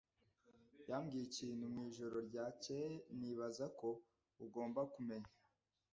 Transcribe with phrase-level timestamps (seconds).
[0.89, 2.87] yambwiye ikintu mu ijoro ryakeye
[3.19, 3.89] nibaza ko
[4.45, 5.31] ugomba kumenya.